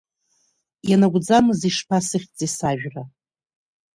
[0.89, 3.03] Ианакәӡамыз ишԥасыхьӡеи сажәра?